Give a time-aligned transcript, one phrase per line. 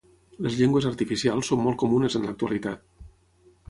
[0.45, 2.87] Les llengües artificials són molt comunes en l'actualitat.